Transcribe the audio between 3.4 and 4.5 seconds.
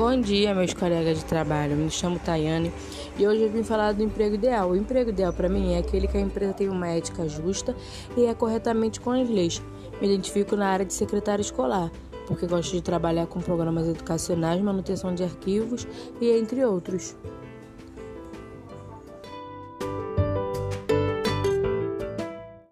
eu vim falar do emprego